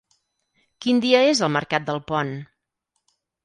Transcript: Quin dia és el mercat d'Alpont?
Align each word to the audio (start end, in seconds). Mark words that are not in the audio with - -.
Quin 0.85 1.03
dia 1.03 1.21
és 1.35 1.43
el 1.49 1.53
mercat 1.59 1.87
d'Alpont? 1.91 2.35